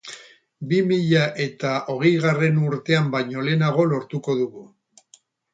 Bi 0.71 0.79
mila 0.91 1.25
eta 1.43 1.73
hogeigarren 1.95 2.57
urtea 2.71 3.05
baino 3.17 3.47
lehenago 3.49 3.89
lortuko 3.93 4.37
dugu. 4.41 4.69